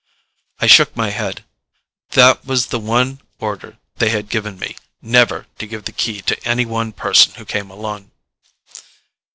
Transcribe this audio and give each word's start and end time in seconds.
I 0.59 0.65
shook 0.65 0.95
my 0.95 1.11
head. 1.11 1.43
That 2.13 2.43
was 2.43 2.65
the 2.73 2.79
one 2.79 3.21
order 3.37 3.77
they 3.97 4.09
had 4.09 4.29
given 4.31 4.57
me 4.57 4.75
never 4.99 5.45
to 5.59 5.67
give 5.67 5.85
the 5.85 5.91
Key 5.91 6.21
to 6.23 6.43
any 6.43 6.65
one 6.65 6.91
person 6.91 7.35
who 7.35 7.45
came 7.45 7.69
alone. 7.69 8.09